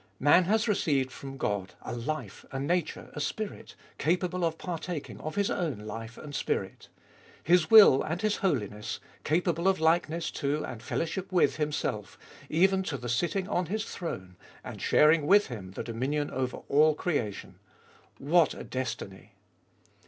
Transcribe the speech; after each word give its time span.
Man 0.19 0.45
has 0.45 0.67
received 0.67 1.11
from 1.11 1.37
God 1.37 1.75
a 1.83 1.93
life, 1.93 2.43
a 2.51 2.59
nature, 2.59 3.11
a 3.13 3.21
spirit, 3.21 3.75
capable 3.99 4.43
of 4.43 4.57
partaking 4.57 5.19
of 5.21 5.35
His 5.35 5.51
own 5.51 5.77
life 5.77 6.17
and 6.17 6.33
spirit 6.33 6.87
His 7.43 7.69
will 7.69 8.01
and 8.01 8.19
His 8.23 8.37
holiness, 8.37 8.99
capable 9.23 9.67
of 9.67 9.79
likeness 9.79 10.31
to 10.41 10.63
and 10.65 10.81
fellowship 10.81 11.31
with 11.31 11.57
Himself, 11.57 12.17
even 12.49 12.81
to 12.81 12.97
the 12.97 13.09
sitting 13.09 13.47
on 13.47 13.67
His 13.67 13.85
throne, 13.85 14.37
and 14.63 14.81
sharing 14.81 15.27
with 15.27 15.49
Him 15.49 15.73
the 15.73 15.83
dominion 15.83 16.31
over 16.31 16.61
all 16.67 16.95
creation. 16.95 17.59
What 18.17 18.55
a 18.55 18.63
destiny 18.63 19.33